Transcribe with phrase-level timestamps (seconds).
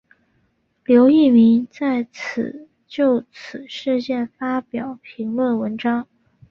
[0.83, 6.07] 刘逸明再次就此事件发表评论文章。